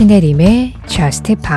[0.00, 1.50] 신혜림의 Just Pop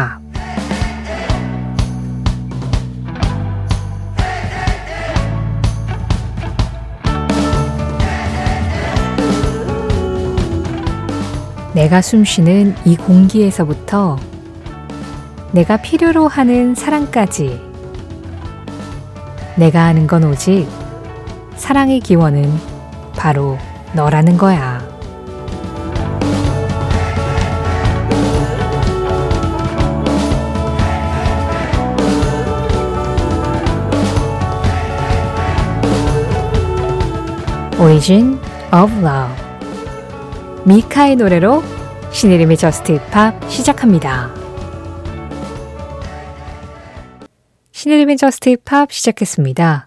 [11.74, 14.20] 내가 숨쉬는 이 공기에서부터
[15.54, 17.62] 내가 필요로 하는 사랑까지
[19.56, 20.68] 내가 아는 건 오직
[21.56, 22.52] 사랑의 기원은
[23.16, 23.58] 바로
[23.96, 24.73] 너라는 거야.
[37.84, 38.40] Origin
[38.72, 39.36] of Love
[40.66, 41.62] 미카의 노래로
[42.14, 44.34] 신혜림의 저스트 팝 시작합니다.
[47.74, 49.86] 신혜림의 저스트 팝 시작했습니다.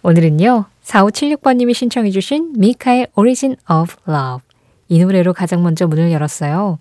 [0.00, 4.40] 오늘은요, 4576번님이 신청해 주신 미카의 Origin of Love
[4.88, 6.78] 이 노래로 가장 먼저 문을 열었어요.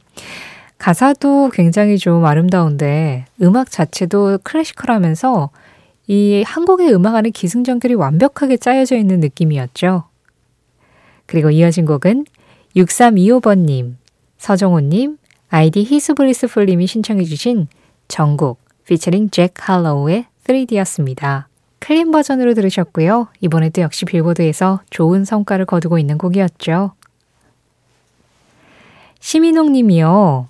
[0.77, 5.49] 가사도 굉장히 좀 아름다운데 음악 자체도 클래시컬하면서
[6.07, 10.05] 이 한국의 음악 안에 기승전결이 완벽하게 짜여져 있는 느낌이었죠.
[11.31, 12.25] 그리고 이어진 곡은
[12.75, 13.95] 6325번님,
[14.37, 15.17] 서정호님,
[15.49, 17.67] 아이디 히스브리스풀님이 신청해주신
[18.09, 21.45] 정국 피처링 잭 할로우의 3D였습니다.
[21.79, 23.29] clean 버전으로 들으셨고요.
[23.39, 26.91] 이번에도 역시 빌보드에서 좋은 성과를 거두고 있는 곡이었죠.
[29.21, 30.49] 시민홍 님이요.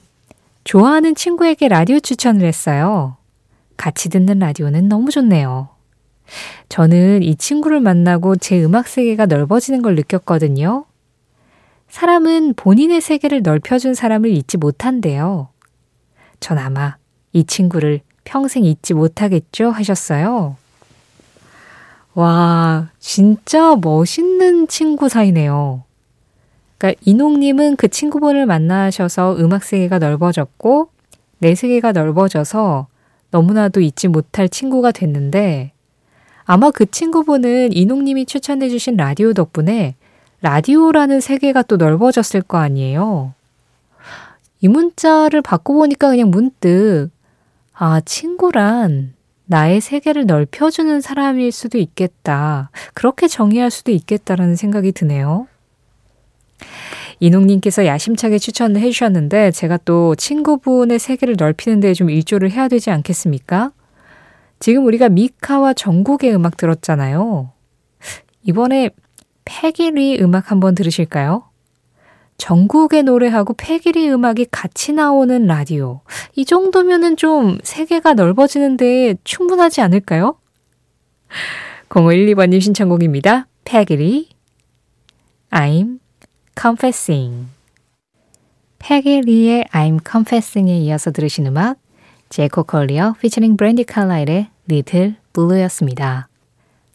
[0.63, 3.17] 좋아하는 친구에게 라디오 추천을 했어요.
[3.77, 5.69] 같이 듣는 라디오는 너무 좋네요.
[6.69, 10.85] 저는 이 친구를 만나고 제 음악 세계가 넓어지는 걸 느꼈거든요.
[11.89, 15.49] 사람은 본인의 세계를 넓혀준 사람을 잊지 못한대요.
[16.39, 16.95] 전 아마
[17.33, 19.69] 이 친구를 평생 잊지 못하겠죠?
[19.71, 20.55] 하셨어요.
[22.13, 25.83] 와, 진짜 멋있는 친구 사이네요.
[26.77, 30.89] 그러니까 이농님은 그 친구분을 만나셔서 음악 세계가 넓어졌고,
[31.39, 32.87] 내 세계가 넓어져서
[33.31, 35.71] 너무나도 잊지 못할 친구가 됐는데,
[36.45, 39.95] 아마 그 친구분은 이농님이 추천해주신 라디오 덕분에
[40.41, 43.33] 라디오라는 세계가 또 넓어졌을 거 아니에요.
[44.61, 47.09] 이 문자를 받고 보니까 그냥 문득,
[47.73, 49.13] 아, 친구란
[49.45, 52.69] 나의 세계를 넓혀주는 사람일 수도 있겠다.
[52.93, 55.47] 그렇게 정의할 수도 있겠다라는 생각이 드네요.
[57.19, 63.71] 이농님께서 야심차게 추천을 해주셨는데 제가 또 친구분의 세계를 넓히는 데좀 일조를 해야 되지 않겠습니까?
[64.61, 67.51] 지금 우리가 미카와 전국의 음악 들었잖아요.
[68.43, 68.91] 이번에
[69.43, 71.45] 패기리 음악 한번 들으실까요?
[72.37, 76.01] 전국의 노래하고 패기리 음악이 같이 나오는 라디오.
[76.35, 80.37] 이 정도면은 좀 세계가 넓어지는데 충분하지 않을까요?
[81.89, 83.47] 0512번님 신청곡입니다.
[83.65, 84.29] 패기리
[85.49, 85.99] I'm
[86.59, 87.47] Confessing
[88.77, 91.77] 패기리의 I'm Confessing에 이어서 들으신 음악
[92.29, 96.27] 제코 컬리어 피처링 브랜디 칼라일의 Little Blue였습니다.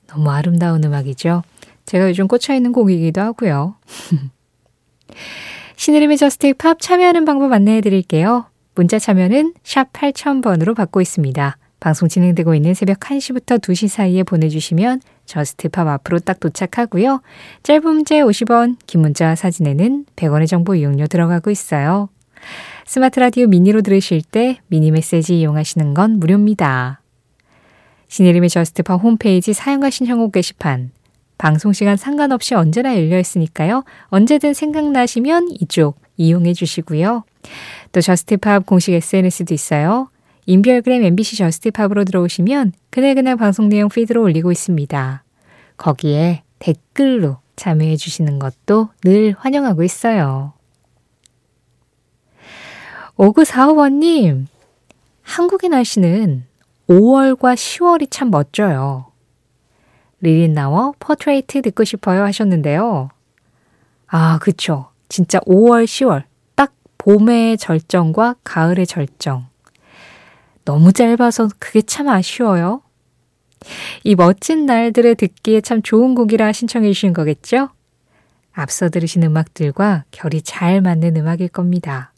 [0.06, 1.43] 너무 아름다운 음악이죠.
[1.84, 3.77] 제가 요즘 꽂혀있는 곡이기도 하고요.
[5.77, 8.47] 신혜림의 Just Pop 참여하는 방법 안내해 드릴게요.
[8.75, 11.56] 문자 참여는 샵 8000번으로 받고 있습니다.
[11.78, 17.21] 방송 진행되고 있는 새벽 1시부터 2시 사이에 보내주시면 Just Pop 앞으로 딱 도착하고요.
[17.62, 22.09] 짧은 문자 50원, 긴 문자 사진에는 100원의 정보 이용료 들어가고 있어요.
[22.87, 27.00] 스마트 라디오 미니로 들으실 때 미니 메시지 이용하시는 건 무료입니다.
[28.09, 30.91] 신혜림의 Just Pop 홈페이지 사연과 신청곡 게시판
[31.39, 33.84] 방송 시간 상관없이 언제나 열려 있으니까요.
[34.06, 37.25] 언제든 생각나시면 이쪽 이용해 주시고요.
[37.93, 40.11] 또 Just Pop 공식 SNS도 있어요.
[40.47, 45.25] 인별그램 MBC Just Pop으로 들어오시면 그날그날 방송 내용 feed로 올리고 있습니다.
[45.77, 50.53] 거기에 댓글로 참여해 주시는 것도 늘 환영하고 있어요.
[53.16, 54.47] 5945번님,
[55.22, 56.45] 한국의 날씨는
[56.88, 59.06] 5월과 10월이 참 멋져요.
[60.20, 63.10] 리린 나워 Portrait 듣고 싶어요 하셨는데요.
[64.06, 64.91] 아, 그쵸.
[65.09, 66.24] 진짜 5월, 10월.
[66.54, 69.47] 딱 봄의 절정과 가을의 절정.
[70.65, 72.83] 너무 짧아서 그게 참 아쉬워요.
[74.04, 77.71] 이 멋진 날들에 듣기에 참 좋은 곡이라 신청해 주신 거겠죠?
[78.53, 82.12] 앞서 들으신 음악들과 결이 잘 맞는 음악일 겁니다.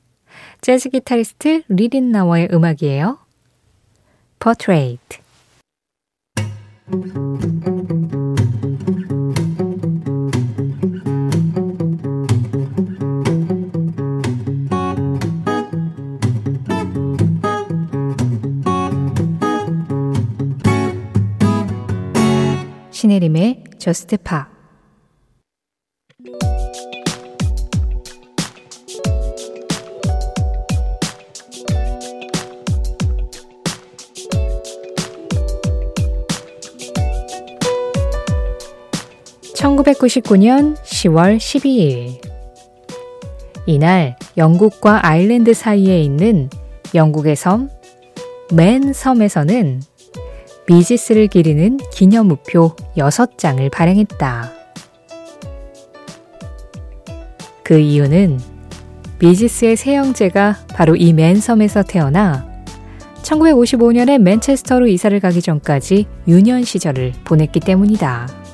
[0.60, 3.18] 재즈 기타리스트 리린 나워의 음악이에요.
[4.38, 5.18] Portrait.
[22.90, 24.57] 신혜림의 저스트 파
[39.88, 42.20] 1999년 10월 12일.
[43.66, 46.50] 이날 영국과 아일랜드 사이에 있는
[46.94, 47.70] 영국의 섬,
[48.52, 49.82] 맨 섬에서는
[50.68, 54.52] 미지스를 기리는 기념 우표 6장을 발행했다.
[57.62, 58.40] 그 이유는
[59.20, 62.46] 미지스의 세 형제가 바로 이 맨섬에서 태어나
[63.22, 68.47] 1955년에 맨체스터로 이사를 가기 전까지 유년 시절을 보냈기 때문이다.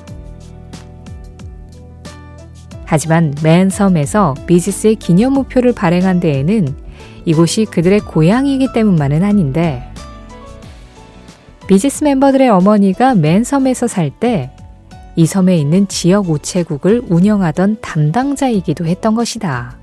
[2.85, 6.67] 하지만 맨 섬에서 미지스의 기념 우표를 발행한 데에는
[7.25, 9.83] 이곳이 그들의 고향이기 때문만은 아닌데
[11.67, 14.55] 미지스 멤버들의 어머니가 맨 섬에서 살 때
[15.17, 19.77] 이 섬에 있는 지역 우체국을 운영하던 담당자이기도 했던 것이다.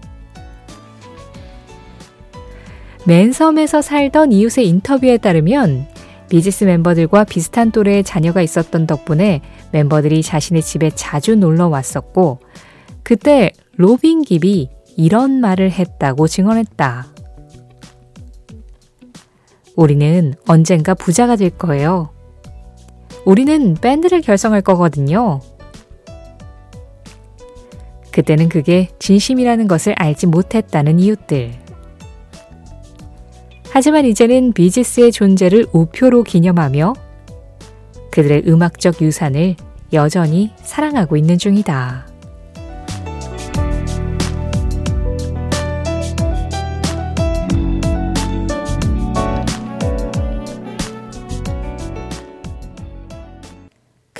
[3.06, 5.87] 맨 섬에서 살던 이웃의 인터뷰에 따르면
[6.28, 9.40] 비지스 멤버들과 비슷한 또래의 자녀가 있었던 덕분에
[9.72, 12.38] 멤버들이 자신의 집에 자주 놀러 왔었고
[13.02, 17.06] 그때 로빈 깁이 이런 말을 했다고 증언했다.
[19.75, 22.10] 우리는 언젠가 부자가 될 거예요.
[23.25, 25.40] 우리는 밴드를 결성할 거거든요.
[28.10, 31.52] 그때는 그게 진심이라는 것을 알지 못했다는 이웃들.
[33.70, 36.93] 하지만 이제는 비지스의 존재를 우표로 기념하며
[38.10, 39.56] 그들의 음악적 유산을
[39.94, 42.12] 여전히 사랑하고 있는 중이다.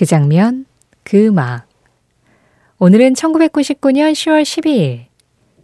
[0.03, 0.67] 그 장면,
[1.05, 1.69] 그 음악.
[2.81, 5.05] 오늘은 1999년 10월 12일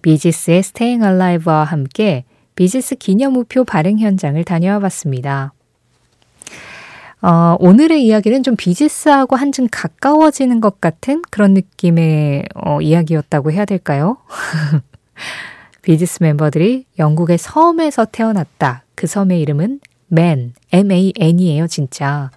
[0.01, 2.25] 비지스의 Staying Alive와 함께
[2.55, 5.55] 비지스 기념 우표 발행 현장을 다녀와 봤습니다.
[7.21, 14.19] 어, 오늘의 이야기는 좀 비지스하고 한층 가까워지는 것 같은 그런 느낌의 어, 이야기였다고 해야 될까요?
[15.83, 18.85] 비지스 멤버들이 영국의 섬에서 태어났다.
[18.95, 22.31] 그 섬의 이름은 맨, M-A-N이에요, 진짜.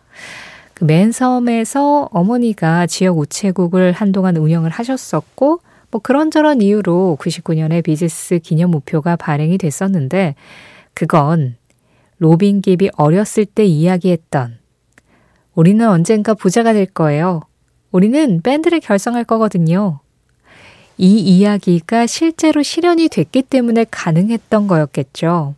[0.81, 5.59] 그 맨 섬에서 어머니가 지역 우체국을 한동안 운영을 하셨었고
[5.91, 10.33] 뭐 그런저런 이유로 99년에 비즈스 기념 우표가 발행이 됐었는데
[10.95, 11.55] 그건
[12.17, 14.57] 로빈 깁이 어렸을 때 이야기했던
[15.53, 17.41] 우리는 언젠가 부자가 될 거예요.
[17.91, 19.99] 우리는 밴드를 결성할 거거든요.
[20.97, 25.53] 이 이야기가 실제로 실현이 됐기 때문에 가능했던 거였겠죠.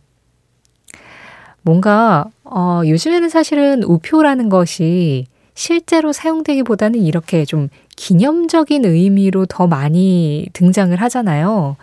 [1.64, 10.94] 뭔가 어, 요즘에는 사실은 우표라는 것이 실제로 사용되기보다는 이렇게 좀 기념적인 의미로 더 많이 등장을
[10.94, 11.76] 하잖아요.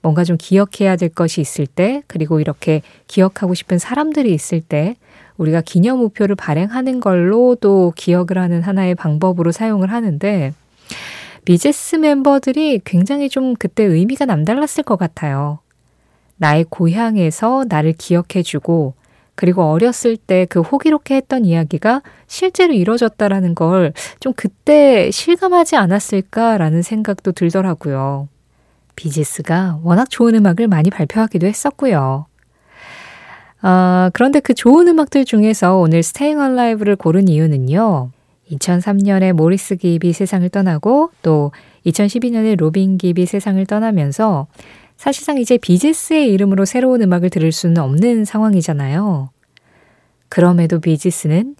[0.00, 4.96] 뭔가 좀 기억해야 될 것이 있을 때, 그리고 이렇게 기억하고 싶은 사람들이 있을 때,
[5.36, 10.52] 우리가 기념 우표를 발행하는 걸로 또 기억을 하는 하나의 방법으로 사용을 하는데,
[11.44, 15.58] 비제스 멤버들이 굉장히 좀 그때 의미가 남달랐을 것 같아요.
[16.36, 18.94] 나의 고향에서 나를 기억해주고,
[19.36, 27.32] 그리고 어렸을 때 그 호기롭게 했던 이야기가 실제로 이루어졌다라는 걸 좀 그때 실감하지 않았을까라는 생각도
[27.32, 28.28] 들더라고요.
[28.96, 32.26] 비지스가 워낙 좋은 음악을 많이 발표하기도 했었고요.
[33.62, 38.10] 아, 그런데 그 좋은 음악들 중에서 오늘 Staying Alive를 고른 이유는요.
[38.50, 41.50] 2003년에 모리스 깁이 세상을 떠나고 또
[41.84, 44.46] 2012년에 로빈 깁이 세상을 떠나면서
[44.96, 49.30] 사실상 이제 비지스의 이름으로 새로운 음악을 들을 수는 없는 상황이잖아요.
[50.28, 51.56] 그럼에도 비지스는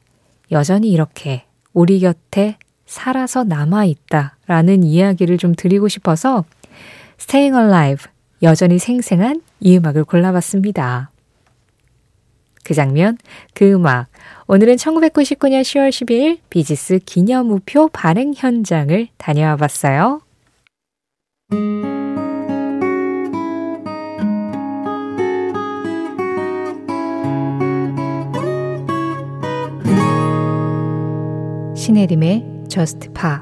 [0.50, 2.56] 여전히 이렇게 우리 곁에
[2.86, 6.44] 살아서 남아있다 라는 이야기를 좀 드리고 싶어서
[7.20, 8.10] Staying Alive,
[8.42, 11.10] 여전히 생생한 이 음악을 골라봤습니다.
[12.62, 13.16] 그 장면,
[13.54, 14.08] 그 음악.
[14.48, 20.20] 오늘은 1999년 10월 12일 비지스 기념 우표 발행 현장을 다녀와 봤어요.
[32.00, 33.38] 신혜림의 Just Pop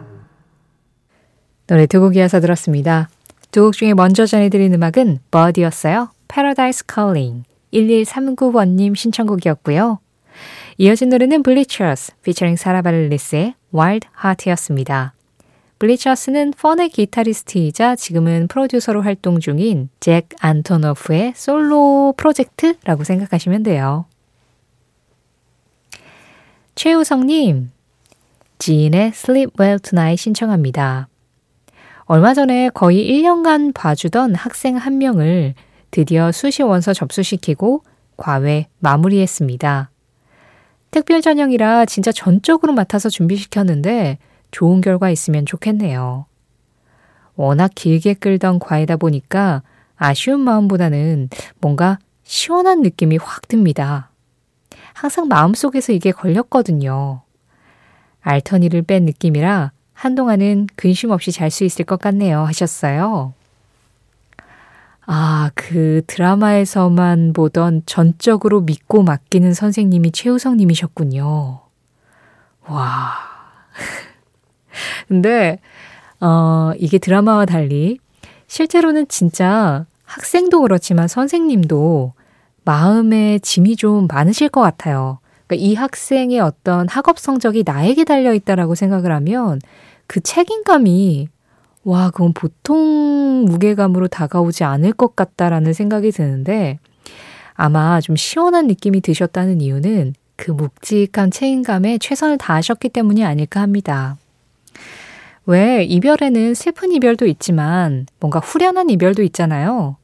[1.67, 3.09] 노래 두 곡 이어서 들었습니다.
[3.51, 6.11] 두 곡 중에 먼저 전해드린 음악은 버디였어요.
[6.29, 7.43] Paradise Calling
[7.73, 9.99] 1139번님 신청곡이었고요.
[10.79, 15.15] 이어진 노래는 블리처스 피처링 사라발리스의 Wild Heart였습니다.
[15.81, 24.05] 블리처스는 펀의 기타리스트이자 지금은 프로듀서로 활동 중인 잭 안토노프의 솔로 프로젝트라고 생각하시면 돼요.
[26.77, 27.71] 최우성님,
[28.59, 31.09] 지인의 Sleep Well Tonight 신청합니다.
[32.07, 35.55] 얼마 전에 거의 1년간 봐주던 학생 한 명을
[35.91, 37.83] 드디어 수시 원서 접수시키고
[38.17, 39.91] 과외 마무리했습니다.
[40.91, 44.19] 특별 전형이라 진짜 전적으로 맡아서 준비시켰는데
[44.51, 46.27] 좋은 결과 있으면 좋겠네요.
[47.35, 49.63] 워낙 길게 끌던 과외다 보니까
[49.97, 51.31] 아쉬운 마음보다는
[51.61, 54.11] 뭔가 시원한 느낌이 확 듭니다.
[54.93, 57.24] 항상 마음속에서 이게 걸렸거든요.
[58.25, 62.41] 알터니를 뺀 느낌이라 한동안은 근심 없이 잘 수 있을 것 같네요.
[62.41, 63.33] 하셨어요.
[65.07, 71.61] 아, 그 드라마에서만 보던 전적으로 믿고 맡기는 선생님이 최우성 님이셨군요.
[72.67, 73.13] 와.
[75.07, 75.59] 근데,
[76.21, 77.99] 어, 이게 드라마와 달리
[78.47, 82.15] 실제로는 진짜 학생도 그렇지만 선생님도
[82.65, 85.19] 마음에 짐이 좀 많으실 것 같아요.
[85.47, 89.61] 그러니까 이 학생의 어떤 학업 성적이 나에게 달려 있다라고 생각을 하면
[90.07, 91.29] 그 책임감이
[91.85, 96.79] 와, 그건 보통 무게감으로 다가오지 않을 것 같다라는 생각이 드는데
[97.53, 104.17] 아마 좀 시원한 느낌이 드셨다는 이유는 그 묵직한 책임감에 최선을 다하셨기 때문이 아닐까 합니다.
[105.47, 109.97] 왜 이별에는 슬픈 이별도 있지만 뭔가 후련한 이별도 있잖아요.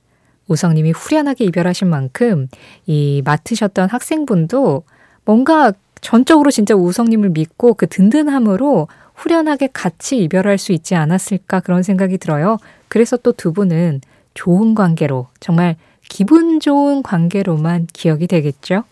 [0.48, 2.48] 우성님이 후련하게 이별하신 만큼
[2.86, 4.84] 이 맡으셨던 학생분도
[5.30, 12.18] 뭔가 전적으로 진짜 우성님을 믿고 그 든든함으로 후련하게 같이 이별할 수 있지 않았을까 그런 생각이
[12.18, 12.58] 들어요.
[12.88, 14.00] 그래서 또 두 분은
[14.34, 15.76] 좋은 관계로, 정말
[16.08, 18.82] 기분 좋은 관계로만 기억이 되겠죠?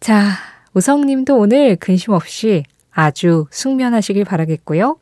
[0.00, 0.30] 자,
[0.72, 4.96] 우성님도 오늘 근심 없이 아주 숙면하시길 바라겠고요.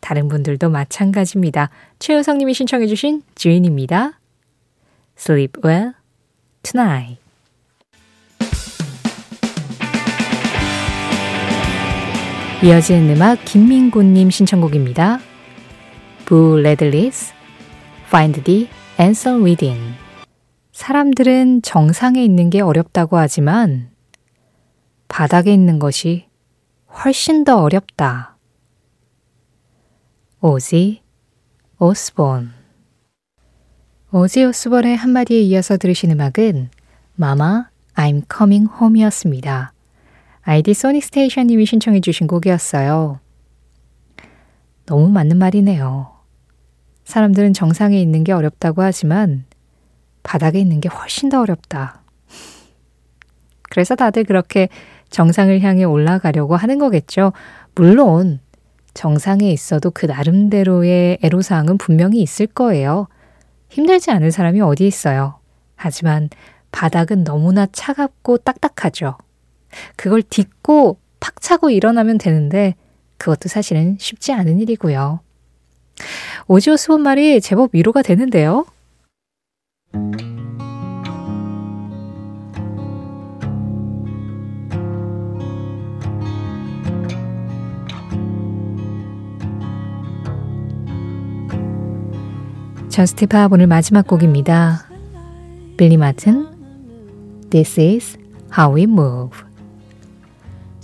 [0.00, 1.70] 다른 분들도 마찬가지입니다.
[1.98, 4.18] 최우성님이 신청해주신 주인입니다.
[5.16, 5.92] Sleep well
[6.62, 7.29] tonight.
[12.62, 15.18] 이어지는 음악 김민구님 신청곡입니다.
[16.26, 17.32] 부 레들리스
[18.08, 18.68] Find the
[19.00, 19.94] Answer Within
[20.70, 23.88] 사람들은 정상에 있는 게 어렵다고 하지만
[25.08, 26.26] 바닥에 있는 것이
[27.02, 28.36] 훨씬 더 어렵다.
[30.42, 31.00] 오지
[31.78, 32.50] 오스본
[34.12, 36.68] 오지 오스본의 한마디에 이어서 들으신 음악은
[37.14, 39.72] 마마 I'm Coming Home이었습니다.
[40.50, 43.20] 아이디 소닉 스테이션님이 신청해 주신 곡이었어요.
[44.84, 46.10] 너무 맞는 말이네요.
[47.04, 49.44] 사람들은 정상에 있는 게 어렵다고 하지만
[50.24, 52.02] 바닥에 있는 게 훨씬 더 어렵다.
[53.70, 54.68] 그래서 다들 그렇게
[55.10, 57.32] 정상을 향해 올라가려고 하는 거겠죠.
[57.76, 58.40] 물론
[58.92, 63.06] 정상에 있어도 그 나름대로의 애로사항은 분명히 있을 거예요.
[63.68, 65.38] 힘들지 않은 사람이 어디 있어요.
[65.76, 66.28] 하지만
[66.72, 69.16] 바닥은 너무나 차갑고 딱딱하죠.
[69.96, 72.74] 그걸 딛고 팍 차고 일어나면 되는데
[73.18, 75.20] 그것도 사실은 쉽지 않은 일이고요.
[76.48, 78.64] 오지 오스본 말이 제법 위로가 되는데요.
[92.88, 94.86] Just Pop 오늘 마지막 곡입니다.
[95.76, 96.48] 빌리 마튼
[97.50, 98.18] This is
[98.56, 99.49] how we move